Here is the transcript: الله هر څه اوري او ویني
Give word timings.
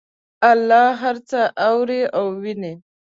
الله 0.51 0.87
هر 1.01 1.15
څه 1.29 1.39
اوري 1.69 2.01
او 2.17 2.25
ویني 2.43 2.73